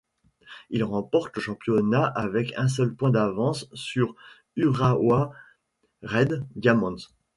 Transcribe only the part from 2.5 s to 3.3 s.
un seul point